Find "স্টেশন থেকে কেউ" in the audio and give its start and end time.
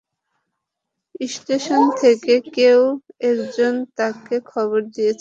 1.29-2.79